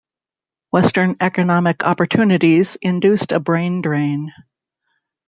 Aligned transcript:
Western 0.71 1.15
economic 1.19 1.83
opportunities 1.83 2.75
induced 2.77 3.31
a 3.31 3.39
brain 3.39 3.83
drain. 3.83 4.33